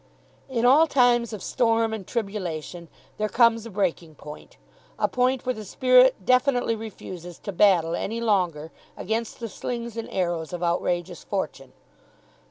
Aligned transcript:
In 0.49 0.65
all 0.65 0.87
times 0.87 1.31
of 1.31 1.43
storm 1.43 1.93
and 1.93 2.07
tribulation 2.07 2.87
there 3.19 3.29
comes 3.29 3.67
a 3.67 3.69
breaking 3.69 4.15
point, 4.15 4.57
a 4.97 5.07
point 5.07 5.45
where 5.45 5.53
the 5.53 5.63
spirit 5.63 6.25
definitely 6.25 6.73
refuses, 6.75 7.37
to 7.37 7.51
battle 7.51 7.95
any 7.95 8.19
longer 8.19 8.71
against 8.97 9.39
the 9.39 9.47
slings 9.47 9.95
and 9.97 10.09
arrows 10.09 10.53
of 10.53 10.63
outrageous 10.63 11.23
fortune. 11.23 11.73